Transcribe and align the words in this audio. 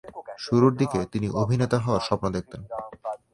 শুরুর 0.39 0.73
দিকে 0.75 0.99
তিনি 1.13 1.27
অভিনেতা 1.41 1.77
হবার 1.83 2.03
স্বপ্ন 2.07 2.25
দেখতেন। 2.29 2.61